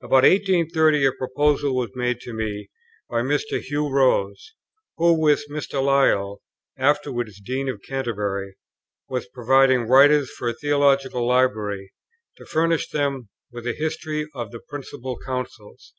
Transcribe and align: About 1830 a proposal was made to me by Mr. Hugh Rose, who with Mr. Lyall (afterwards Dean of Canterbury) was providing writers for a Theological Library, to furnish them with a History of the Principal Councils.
About 0.00 0.22
1830 0.24 1.04
a 1.04 1.12
proposal 1.12 1.76
was 1.76 1.90
made 1.94 2.20
to 2.20 2.32
me 2.32 2.70
by 3.10 3.20
Mr. 3.20 3.60
Hugh 3.60 3.90
Rose, 3.92 4.54
who 4.96 5.20
with 5.20 5.44
Mr. 5.50 5.84
Lyall 5.84 6.40
(afterwards 6.78 7.38
Dean 7.38 7.68
of 7.68 7.82
Canterbury) 7.86 8.56
was 9.10 9.26
providing 9.28 9.82
writers 9.82 10.30
for 10.30 10.48
a 10.48 10.54
Theological 10.54 11.26
Library, 11.26 11.92
to 12.38 12.46
furnish 12.46 12.88
them 12.88 13.28
with 13.52 13.66
a 13.66 13.74
History 13.74 14.26
of 14.34 14.52
the 14.52 14.60
Principal 14.70 15.18
Councils. 15.22 15.92